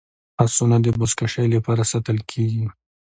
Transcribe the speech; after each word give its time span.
اسونه 0.45 0.75
د 0.81 0.87
بزکشۍ 0.99 1.47
لپاره 1.55 1.81
ساتل 1.91 2.17
کیږي. 2.31 2.65